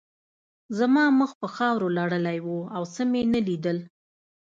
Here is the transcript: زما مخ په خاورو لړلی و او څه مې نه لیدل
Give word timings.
زما 0.77 1.03
مخ 1.19 1.31
په 1.41 1.47
خاورو 1.55 1.87
لړلی 1.97 2.37
و 2.43 2.47
او 2.75 2.83
څه 2.93 3.01
مې 3.11 3.21
نه 3.33 3.39
لیدل 3.47 3.77